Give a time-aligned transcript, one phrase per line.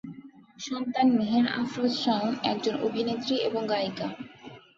[0.59, 4.07] সন্তান মেহের আফরোজ শাওন একজন অভিনেত্রী এবং গায়িকা।